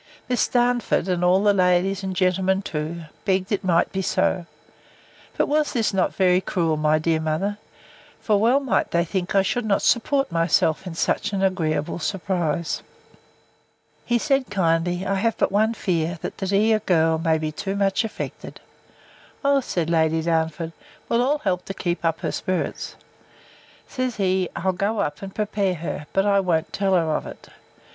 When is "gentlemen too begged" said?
2.17-3.51